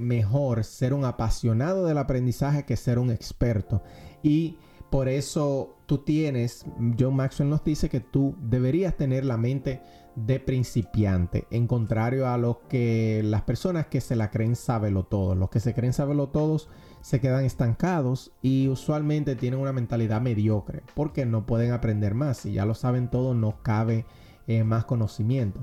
mejor 0.00 0.64
ser 0.64 0.92
un 0.92 1.04
apasionado 1.04 1.86
del 1.86 1.96
aprendizaje 1.96 2.64
que 2.64 2.76
ser 2.76 2.98
un 2.98 3.12
experto. 3.12 3.80
Y 4.20 4.58
por 4.92 5.08
eso 5.08 5.78
tú 5.86 5.98
tienes, 6.04 6.66
John 7.00 7.16
Maxwell 7.16 7.48
nos 7.48 7.64
dice 7.64 7.88
que 7.88 8.00
tú 8.00 8.36
deberías 8.42 8.94
tener 8.94 9.24
la 9.24 9.38
mente 9.38 9.80
de 10.16 10.38
principiante, 10.38 11.46
en 11.50 11.66
contrario 11.66 12.28
a 12.28 12.36
los 12.36 12.58
que 12.68 13.22
las 13.24 13.40
personas 13.40 13.86
que 13.86 14.02
se 14.02 14.16
la 14.16 14.30
creen 14.30 14.54
sábelo 14.54 15.04
todo. 15.04 15.34
Los 15.34 15.48
que 15.48 15.60
se 15.60 15.72
creen 15.72 15.94
sábelo 15.94 16.28
todos 16.28 16.68
se 17.00 17.20
quedan 17.20 17.46
estancados 17.46 18.32
y 18.42 18.68
usualmente 18.68 19.34
tienen 19.34 19.60
una 19.60 19.72
mentalidad 19.72 20.20
mediocre 20.20 20.82
porque 20.94 21.24
no 21.24 21.46
pueden 21.46 21.72
aprender 21.72 22.12
más. 22.12 22.36
Si 22.36 22.52
ya 22.52 22.66
lo 22.66 22.74
saben 22.74 23.08
todo, 23.08 23.32
no 23.32 23.62
cabe 23.62 24.04
eh, 24.46 24.62
más 24.62 24.84
conocimiento. 24.84 25.60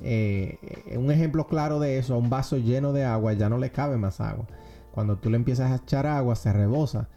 Eh, 0.00 0.94
un 0.96 1.10
ejemplo 1.10 1.48
claro 1.48 1.80
de 1.80 1.98
eso, 1.98 2.14
a 2.14 2.18
un 2.18 2.30
vaso 2.30 2.58
lleno 2.58 2.92
de 2.92 3.04
agua 3.04 3.32
ya 3.32 3.48
no 3.48 3.58
le 3.58 3.72
cabe 3.72 3.96
más 3.96 4.20
agua. 4.20 4.46
Cuando 4.92 5.16
tú 5.16 5.30
le 5.30 5.36
empiezas 5.36 5.72
a 5.72 5.82
echar 5.82 6.06
agua, 6.06 6.36
se 6.36 6.52
rebosa. 6.52 7.08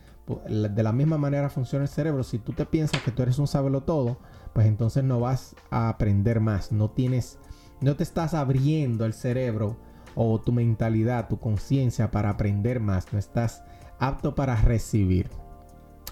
De 0.48 0.84
la 0.84 0.94
misma 0.94 1.18
manera 1.18 1.50
funciona 1.50 1.84
el 1.84 1.90
cerebro. 1.90 2.24
Si 2.24 2.38
tú 2.38 2.54
te 2.54 2.66
piensas 2.66 3.02
que 3.02 3.12
tú 3.12 3.24
eres 3.24 3.40
un 3.40 3.48
sábelo 3.48 3.84
todo, 3.84 4.18
pues 4.54 4.68
entonces 4.68 5.04
no 5.04 5.20
vas 5.20 5.56
a 5.70 5.90
aprender 5.90 6.40
más. 6.40 6.72
No 6.72 6.90
tienes, 6.92 7.38
no 7.82 7.96
te 7.96 8.04
estás 8.04 8.34
abriendo 8.34 9.06
el 9.06 9.14
cerebro 9.14 9.78
o 10.16 10.40
tu 10.40 10.52
mentalidad, 10.52 11.28
tu 11.28 11.40
conciencia 11.40 12.12
para 12.12 12.30
aprender 12.30 12.80
más, 12.80 13.12
no 13.14 13.20
estás 13.20 13.64
apto 14.00 14.36
para 14.36 14.56
recibir. 14.56 15.30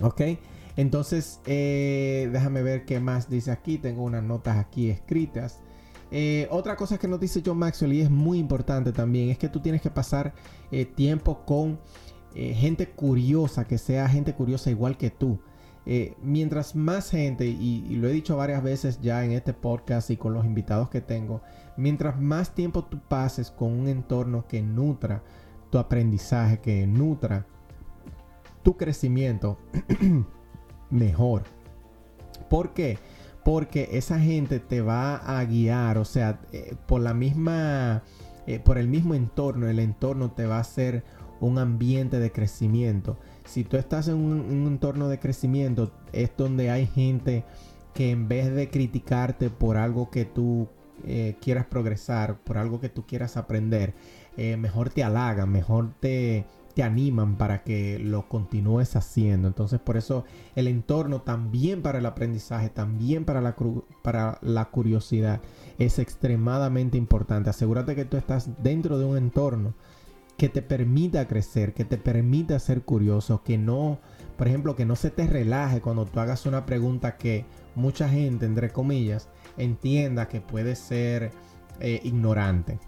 ¿Ok? 0.01 0.21
Entonces, 0.75 1.41
eh, 1.45 2.29
déjame 2.31 2.61
ver 2.61 2.85
qué 2.85 2.99
más 3.01 3.29
dice 3.29 3.51
aquí. 3.51 3.77
Tengo 3.77 4.03
unas 4.03 4.23
notas 4.23 4.57
aquí 4.57 4.89
escritas. 4.89 5.59
Eh, 6.11 6.47
otra 6.51 6.75
cosa 6.75 6.97
que 6.97 7.07
nos 7.07 7.19
dice 7.19 7.43
John 7.45 7.57
Maxwell 7.57 7.93
y 7.93 8.01
es 8.01 8.09
muy 8.09 8.39
importante 8.39 8.91
también 8.91 9.29
es 9.29 9.37
que 9.37 9.47
tú 9.47 9.59
tienes 9.59 9.81
que 9.81 9.91
pasar 9.91 10.33
eh, 10.71 10.85
tiempo 10.85 11.45
con 11.45 11.79
gente 12.35 12.89
curiosa, 12.89 13.65
que 13.65 13.77
sea 13.77 14.07
gente 14.07 14.33
curiosa 14.33 14.69
igual 14.69 14.97
que 14.97 15.09
tú. 15.09 15.39
mientras 16.21 16.75
más 16.75 17.09
gente, 17.09 17.45
y, 17.47 17.95
lo 17.95 18.07
he 18.07 18.11
dicho 18.11 18.37
varias 18.37 18.61
veces 18.61 19.01
ya 19.01 19.25
en 19.25 19.31
este 19.31 19.53
podcast 19.53 20.09
y 20.11 20.17
con 20.17 20.33
los 20.33 20.45
invitados 20.45 20.89
que 20.89 21.01
tengo, 21.01 21.41
Mientras 21.79 22.19
más 22.19 22.53
tiempo 22.55 22.83
tú 22.83 22.99
pases 22.99 23.51
con 23.51 23.71
un 23.71 23.87
entorno 23.87 24.45
que 24.49 24.61
nutra 24.61 25.23
tu 25.69 25.77
aprendizaje, 25.77 26.59
que 26.59 26.85
nutra 26.85 27.45
tu 28.63 28.75
crecimiento, 28.75 29.57
mejor. 30.89 31.43
¿Por 32.49 32.73
qué? 32.73 32.97
Porque 33.45 33.87
esa 33.93 34.19
gente 34.19 34.59
te 34.59 34.81
va 34.81 35.15
a 35.15 35.41
guiar, 35.45 35.97
o 35.97 36.03
sea, 36.03 36.41
eh, 36.51 36.75
por 36.85 36.99
la 36.99 37.13
misma, 37.13 38.03
eh, 38.45 38.59
por 38.59 38.77
el 38.77 38.89
mismo 38.89 39.15
entorno, 39.15 39.69
el 39.69 39.79
entorno 39.79 40.31
te 40.31 40.45
va 40.45 40.57
a 40.57 40.61
hacer 40.61 41.05
un 41.39 41.57
ambiente 41.57 42.19
de 42.19 42.31
crecimiento. 42.31 43.17
Si 43.45 43.63
tú 43.63 43.77
estás 43.77 44.07
en 44.07 44.15
un 44.15 44.67
entorno 44.67 45.07
de 45.09 45.19
crecimiento, 45.19 45.91
es 46.11 46.31
donde 46.37 46.69
hay 46.69 46.87
gente 46.87 47.43
que 47.93 48.11
en 48.11 48.27
vez 48.27 48.53
de 48.53 48.69
criticarte 48.69 49.49
por 49.49 49.77
algo 49.77 50.09
que 50.09 50.25
tú 50.25 50.67
eh, 51.05 51.35
quieras 51.41 51.65
progresar, 51.65 52.37
por 52.39 52.57
algo 52.57 52.79
que 52.79 52.89
tú 52.89 53.05
quieras 53.05 53.37
aprender, 53.37 53.93
eh, 54.37 54.57
mejor 54.57 54.89
te 54.89 55.03
halagan, 55.03 55.49
mejor 55.49 55.91
te, 55.99 56.45
te 56.75 56.83
animan 56.83 57.35
para 57.35 57.63
que 57.63 57.99
lo 57.99 58.27
continúes 58.27 58.95
haciendo. 58.95 59.47
Entonces 59.47 59.79
por 59.79 59.97
eso 59.97 60.25
el 60.55 60.67
entorno 60.67 61.21
también 61.21 61.81
para 61.81 61.99
el 61.99 62.05
aprendizaje, 62.05 62.69
también 62.69 63.25
para 63.25 63.41
la, 63.41 63.55
para 64.01 64.39
la 64.41 64.65
curiosidad 64.65 65.41
es 65.77 65.99
extremadamente 65.99 66.97
importante. 66.97 67.49
Asegúrate 67.49 67.95
que 67.95 68.05
tú 68.05 68.17
estás 68.17 68.49
dentro 68.61 68.99
de 68.99 69.05
un 69.05 69.17
entorno 69.17 69.73
que 70.39 70.47
te 70.47 70.61
permita 70.61 71.27
crecer, 71.27 71.73
que 71.73 71.83
te 71.83 71.97
permita 71.97 72.57
ser 72.59 72.83
curioso, 72.83 73.43
que 73.43 73.57
no, 73.57 73.99
por 74.37 74.47
ejemplo, 74.47 74.73
que 74.73 74.85
no 74.85 74.95
se 74.95 75.11
te 75.11 75.27
relaje 75.27 75.81
cuando 75.81 76.05
tú 76.05 76.21
hagas 76.21 76.45
una 76.45 76.65
pregunta 76.65 77.17
que 77.17 77.45
mucha 77.75 78.07
gente, 78.07 78.45
entre 78.45 78.69
comillas, 78.69 79.27
entienda 79.57 80.29
que 80.29 80.39
puede 80.39 80.77
ser 80.77 81.31
eh, 81.81 81.99
ignorante. 82.05 82.79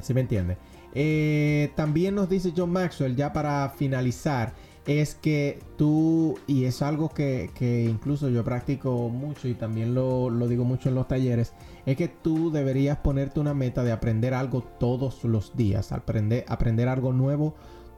¿Sí 0.00 0.14
me 0.14 0.22
entiende? 0.22 0.56
Eh, 0.94 1.70
también 1.76 2.14
nos 2.14 2.30
dice 2.30 2.54
John 2.56 2.70
Maxwell, 2.70 3.14
ya 3.14 3.30
para 3.30 3.68
finalizar, 3.68 4.54
es 4.86 5.14
que 5.14 5.60
tú, 5.76 6.38
y 6.46 6.64
es 6.64 6.82
algo 6.82 7.10
que, 7.10 7.50
incluso 7.88 8.28
yo 8.28 8.44
practico 8.44 9.08
mucho 9.08 9.48
y 9.48 9.54
también 9.54 9.94
lo, 9.94 10.30
digo 10.48 10.64
mucho 10.64 10.88
en 10.88 10.94
los 10.94 11.08
talleres, 11.08 11.52
es 11.86 11.96
que 11.96 12.08
tú 12.08 12.50
deberías 12.50 12.98
ponerte 12.98 13.40
una 13.40 13.54
meta 13.54 13.84
de 13.84 13.92
aprender 13.92 14.34
algo 14.34 14.62
todos 14.62 15.24
los 15.24 15.56
días, 15.56 15.92
aprender, 15.92 16.44
aprender 16.48 16.88
algo 16.88 17.12
nuevo 17.12 17.54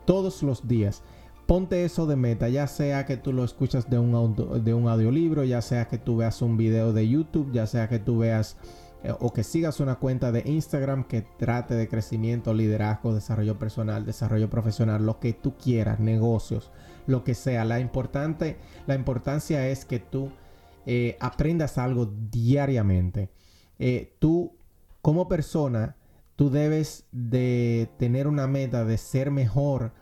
todos 0.07 0.43
los 0.43 0.67
días. 0.67 1.03
Ponte 1.47 1.85
eso 1.85 2.07
de 2.07 2.17
meta, 2.17 2.49
ya 2.49 2.67
sea 2.67 3.05
que 3.05 3.17
tú 3.17 3.33
lo 3.33 3.45
escuchas 3.45 3.91
de 3.91 3.99
un, 3.99 4.65
de 4.65 4.75
un 4.75 4.89
audiolibro, 4.89 5.45
ya 5.45 5.61
sea 5.61 5.89
que 5.89 5.99
tú 5.99 6.17
veas 6.17 6.41
un 6.41 6.57
video 6.57 6.93
de 6.93 7.09
YouTube, 7.09 7.53
ya 7.53 7.67
sea 7.67 7.89
que 7.89 7.99
tú 7.99 8.19
veas 8.19 8.57
o 9.21 9.33
que 9.33 9.43
sigas 9.43 9.81
una 9.81 9.97
cuenta 9.97 10.31
de 10.31 10.43
Instagram 10.47 11.05
que 11.05 11.23
trate 11.23 11.75
de 11.75 11.89
crecimiento, 11.89 12.55
liderazgo, 12.55 13.15
desarrollo 13.15 13.59
personal, 13.59 14.05
desarrollo 14.05 14.49
profesional, 14.49 15.05
lo 15.05 15.19
que 15.19 15.33
tú 15.33 15.57
quieras, 15.57 15.99
negocios, 15.99 16.71
lo 17.07 17.25
que 17.25 17.35
sea. 17.35 17.65
La, 17.65 17.81
importante, 17.81 18.59
la 18.87 18.95
importancia 18.95 19.69
es 19.69 19.85
que 19.85 19.99
tú 19.99 20.31
eh, 20.87 21.17
aprendas 21.21 21.79
algo 21.79 22.07
diariamente. 22.07 23.31
Eh, 23.79 24.15
tú, 24.21 24.57
como 25.01 25.27
persona, 25.27 25.97
tú 26.37 26.51
debes 26.51 27.07
de 27.11 27.91
tener 27.99 28.29
una 28.29 28.47
meta 28.47 28.85
de 28.85 28.99
ser 28.99 29.31
mejor 29.31 29.93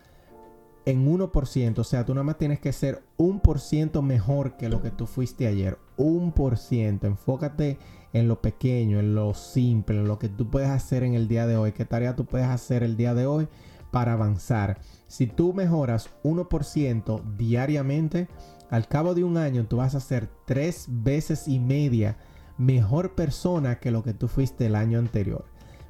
en 0.85 1.07
1%. 1.07 1.78
O 1.78 1.85
sea, 1.85 2.04
tú 2.04 2.14
nada 2.14 2.25
más 2.25 2.38
tienes 2.38 2.61
que 2.61 2.73
ser 2.73 3.02
un 3.16 3.40
por 3.40 3.61
ciento 3.61 4.02
mejor 4.02 4.57
que 4.57 4.69
lo 4.69 4.83
que 4.83 4.90
tú 4.90 5.07
fuiste 5.07 5.47
ayer. 5.47 5.78
Un 5.97 6.33
por 6.33 6.59
ciento. 6.59 7.07
Enfócate 7.07 7.78
en 8.12 8.29
lo 8.29 8.40
pequeño, 8.40 8.99
en 8.99 9.14
lo 9.14 9.35
simple, 9.35 9.99
en 9.99 10.09
lo 10.09 10.19
que 10.19 10.29
tú 10.29 10.50
puedes 10.50 10.69
hacer 10.69 11.02
en 11.02 11.14
el 11.14 11.29
día 11.29 11.47
de 11.47 11.57
hoy. 11.57 11.73
¿Qué 11.73 11.85
tarea 11.85 12.17
tú 12.17 12.25
puedes 12.25 12.49
hacer 12.49 12.83
el 12.83 12.97
día 12.97 13.14
de 13.14 13.26
hoy 13.26 13.49
para 13.90 14.14
avanzar? 14.14 14.79
Si 15.07 15.26
tú 15.26 15.52
mejoras 15.55 16.11
1% 16.25 17.23
diariamente, 17.37 18.29
al 18.71 18.88
cabo 18.88 19.14
de 19.14 19.25
un 19.25 19.37
año 19.37 19.67
tú 19.67 19.79
vas 19.79 19.95
a 19.95 20.00
ser 20.00 20.29
tres 20.45 20.87
veces 20.88 21.49
y 21.49 21.59
media 21.59 22.17
mejor 22.59 23.14
persona 23.14 23.79
que 23.79 23.90
lo 23.90 24.02
que 24.02 24.14
tú 24.14 24.29
fuiste 24.29 24.67
el 24.67 24.75
año 24.75 24.99
anterior. 24.99 25.45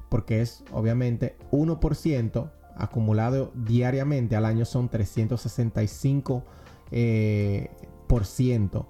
Porque 0.09 0.41
es 0.41 0.63
obviamente 0.71 1.37
1% 1.51 2.51
acumulado 2.75 3.51
diariamente 3.55 4.35
al 4.35 4.45
año 4.45 4.65
son 4.65 4.89
365 4.89 6.43
eh, 6.91 7.69
por 8.07 8.25
ciento 8.25 8.87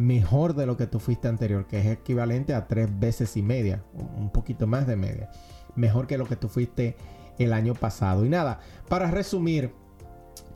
mejor 0.00 0.54
de 0.54 0.66
lo 0.66 0.76
que 0.76 0.86
tú 0.86 0.98
fuiste 0.98 1.28
anterior, 1.28 1.66
que 1.66 1.80
es 1.80 1.86
equivalente 1.86 2.54
a 2.54 2.66
tres 2.66 2.88
veces 2.98 3.36
y 3.36 3.42
media, 3.42 3.84
un 3.94 4.30
poquito 4.30 4.66
más 4.66 4.86
de 4.86 4.96
media, 4.96 5.30
mejor 5.76 6.06
que 6.06 6.18
lo 6.18 6.26
que 6.26 6.36
tú 6.36 6.48
fuiste 6.48 6.96
el 7.38 7.52
año 7.52 7.74
pasado. 7.74 8.24
Y 8.24 8.28
nada, 8.28 8.60
para 8.88 9.10
resumir, 9.10 9.72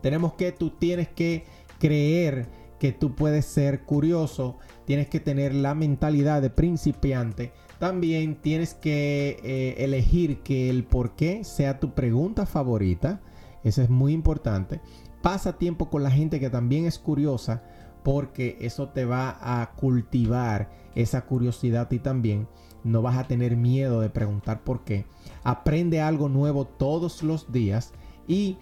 tenemos 0.01 0.35
que 0.35 0.53
tú 0.53 0.71
tienes 0.71 1.09
que 1.09 1.45
creer 1.79 2.49
que 2.79 2.93
tú 2.93 3.15
puedes 3.15 3.47
ser 3.47 3.85
curioso, 3.85 4.59
tienes 4.85 5.09
que 5.09 5.21
tener 5.21 5.55
la 5.55 5.75
mentalidad 5.75 6.43
de 6.43 6.51
principiante. 6.51 7.53
También 7.79 8.37
tienes 8.37 8.75
que 8.75 9.39
eh, 9.43 9.75
elegir 9.79 10.41
que 10.41 10.71
el 10.71 10.85
por 10.85 11.17
qué 11.17 11.45
sea 11.45 11.81
tu 11.81 11.95
pregunta 11.95 12.47
favorita. 12.47 13.21
Eso 13.63 13.83
es 13.83 13.91
muy 13.91 14.13
importante. 14.13 14.81
Pasa 15.23 15.57
tiempo 15.57 15.89
con 15.89 16.03
la 16.03 16.11
gente 16.11 16.39
que 16.39 16.51
también 16.51 16.85
es 16.85 16.99
curiosa 16.99 17.63
porque 18.05 18.59
eso 18.61 18.91
te 18.91 19.05
va 19.05 19.39
a 19.41 19.73
cultivar 19.73 20.71
esa 20.95 21.23
curiosidad 21.23 21.91
y 21.91 21.99
también 21.99 22.47
no 22.85 23.03
vas 23.03 23.17
a 23.17 23.27
tener 23.27 23.57
miedo 23.57 24.01
de 24.01 24.11
preguntar 24.11 24.63
por 24.63 24.85
qué. 24.85 25.07
Aprende 25.43 26.01
algo 26.01 26.29
nuevo 26.29 26.67
todos 26.67 27.25
los 27.25 27.51
días 27.51 27.93
y 28.29 28.59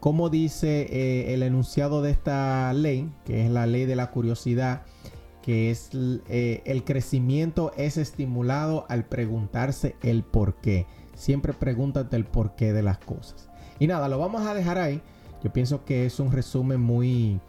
como 0.00 0.30
dice 0.30 0.86
eh, 0.88 1.34
el 1.34 1.42
enunciado 1.42 2.00
de 2.00 2.12
esta 2.12 2.72
ley, 2.72 3.10
que 3.24 3.44
es 3.44 3.50
la 3.50 3.66
ley 3.66 3.86
de 3.86 3.96
la 3.96 4.12
curiosidad, 4.12 4.82
que 5.42 5.70
es 5.70 5.90
eh, 5.92 6.62
el 6.64 6.84
crecimiento 6.84 7.72
es 7.76 7.96
estimulado 7.96 8.86
al 8.88 9.04
preguntarse 9.04 9.96
el 10.02 10.22
por 10.22 10.60
qué. 10.60 10.86
Siempre 11.14 11.52
pregúntate 11.52 12.14
el 12.14 12.24
porqué 12.24 12.72
de 12.72 12.84
las 12.84 12.98
cosas. 12.98 13.48
Y 13.80 13.88
nada, 13.88 14.08
lo 14.08 14.18
vamos 14.18 14.46
a 14.46 14.54
dejar 14.54 14.78
ahí. 14.78 15.02
Yo 15.42 15.52
pienso 15.52 15.84
que 15.84 16.06
es 16.06 16.20
un 16.20 16.30
resumen 16.30 16.80
muy 16.80 17.40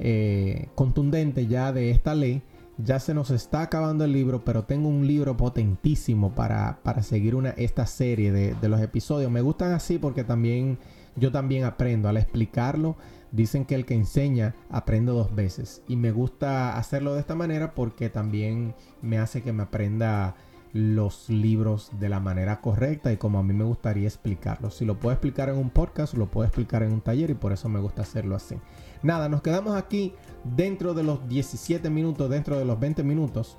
eh, 0.00 0.68
contundente 0.74 1.46
ya 1.46 1.72
de 1.72 1.90
esta 1.90 2.14
ley. 2.14 2.42
Ya 2.78 3.00
se 3.00 3.12
nos 3.12 3.30
está 3.30 3.62
acabando 3.62 4.04
el 4.04 4.12
libro, 4.12 4.44
pero 4.44 4.64
tengo 4.64 4.88
un 4.88 5.06
libro 5.06 5.36
potentísimo 5.36 6.34
para, 6.34 6.78
para 6.84 7.02
seguir 7.02 7.34
una, 7.34 7.50
esta 7.50 7.86
serie 7.86 8.30
de, 8.30 8.54
de 8.54 8.68
los 8.68 8.80
episodios. 8.80 9.32
Me 9.32 9.40
gustan 9.40 9.72
así 9.72 9.98
porque 9.98 10.22
también 10.22 10.78
yo 11.16 11.32
también 11.32 11.64
aprendo 11.64 12.08
al 12.08 12.16
explicarlo. 12.16 12.96
Dicen 13.32 13.64
que 13.64 13.74
el 13.74 13.84
que 13.84 13.94
enseña 13.94 14.54
aprende 14.70 15.12
dos 15.12 15.34
veces. 15.34 15.82
Y 15.88 15.96
me 15.96 16.12
gusta 16.12 16.78
hacerlo 16.78 17.14
de 17.14 17.20
esta 17.20 17.34
manera 17.34 17.74
porque 17.74 18.08
también 18.08 18.74
me 19.02 19.18
hace 19.18 19.42
que 19.42 19.52
me 19.52 19.64
aprenda 19.64 20.36
los 20.72 21.28
libros 21.28 21.90
de 21.98 22.08
la 22.08 22.20
manera 22.20 22.60
correcta 22.60 23.12
y 23.12 23.16
como 23.16 23.38
a 23.38 23.42
mí 23.42 23.54
me 23.54 23.64
gustaría 23.64 24.06
explicarlos. 24.06 24.74
Si 24.74 24.84
lo 24.84 24.98
puedo 24.98 25.12
explicar 25.12 25.48
en 25.48 25.56
un 25.56 25.70
podcast, 25.70 26.14
lo 26.14 26.30
puedo 26.30 26.46
explicar 26.46 26.82
en 26.82 26.92
un 26.92 27.00
taller 27.00 27.30
y 27.30 27.34
por 27.34 27.52
eso 27.52 27.68
me 27.68 27.80
gusta 27.80 28.02
hacerlo 28.02 28.36
así. 28.36 28.56
Nada, 29.02 29.28
nos 29.28 29.42
quedamos 29.42 29.76
aquí 29.76 30.14
dentro 30.44 30.94
de 30.94 31.02
los 31.02 31.26
17 31.28 31.88
minutos, 31.90 32.28
dentro 32.30 32.58
de 32.58 32.64
los 32.64 32.78
20 32.78 33.02
minutos 33.02 33.56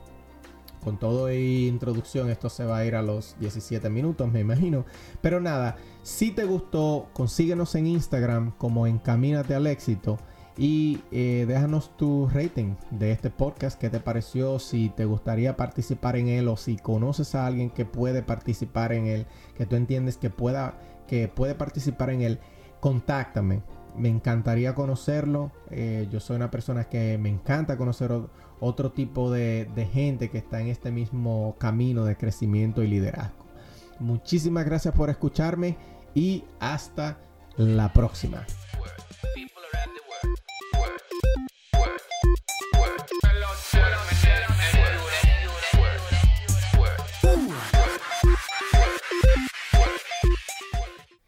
con 0.84 0.98
todo 0.98 1.32
y 1.32 1.68
introducción 1.68 2.30
esto 2.30 2.50
se 2.50 2.66
va 2.66 2.78
a 2.78 2.86
ir 2.86 2.96
a 2.96 3.02
los 3.02 3.36
17 3.40 3.90
minutos, 3.90 4.32
me 4.32 4.40
imagino. 4.40 4.86
Pero 5.22 5.42
nada, 5.42 5.78
si 6.04 6.32
te 6.32 6.46
gustó, 6.46 7.10
consíguenos 7.14 7.76
en 7.76 7.88
Instagram 7.88 8.52
como 8.58 8.88
Encamínate 8.88 9.56
al 9.56 9.68
Éxito 9.68 10.18
y 10.60 11.02
eh, 11.14 11.46
déjanos 11.48 11.96
tu 11.96 12.28
rating 12.28 12.76
de 12.92 13.14
este 13.14 13.30
podcast, 13.30 13.80
qué 13.80 13.90
te 13.90 14.02
pareció, 14.02 14.60
si 14.60 14.90
te 14.90 15.06
gustaría 15.06 15.56
participar 15.56 16.18
en 16.18 16.28
él 16.28 16.50
o 16.50 16.58
si 16.58 16.76
conoces 16.76 17.34
a 17.34 17.48
alguien 17.48 17.70
que 17.70 17.86
puede 17.86 18.22
participar 18.24 18.92
en 18.92 19.08
él, 19.08 19.26
que 19.56 19.66
tú 19.66 19.78
entiendes 19.78 20.18
que 20.18 20.30
pueda 20.30 20.78
que 21.08 21.30
puede 21.30 21.56
participar 21.56 22.10
en 22.10 22.22
él, 22.22 22.40
contáctame. 22.82 23.64
Me 23.98 24.10
encantaría 24.10 24.76
conocerlo. 24.76 25.52
Eh, 25.72 26.08
yo 26.12 26.20
soy 26.20 26.36
una 26.36 26.52
persona 26.52 26.84
que 26.84 27.18
me 27.18 27.30
encanta 27.30 27.78
conocer 27.78 28.12
otro 28.60 28.92
tipo 28.92 29.32
de, 29.32 29.68
de 29.74 29.86
gente 29.88 30.30
que 30.30 30.38
está 30.38 30.62
en 30.62 30.68
este 30.68 30.92
mismo 30.92 31.56
camino 31.58 32.04
de 32.04 32.16
crecimiento 32.16 32.84
y 32.84 32.88
liderazgo. 32.88 33.48
Muchísimas 34.00 34.66
gracias 34.66 34.94
por 34.94 35.10
escucharme 35.10 35.78
y 36.14 36.44
hasta 36.60 37.18
la 37.58 37.92
próxima. 37.92 38.46